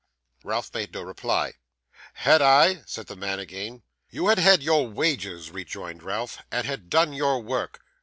[0.43, 1.53] Ralph made no reply.
[2.13, 3.83] 'Had I?' said the man again.
[4.09, 7.81] 'You had had your wages,' rejoined Ralph, 'and had done your work.